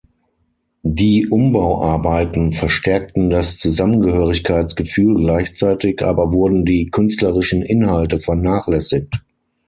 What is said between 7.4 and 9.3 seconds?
Inhalte vernachlässigt.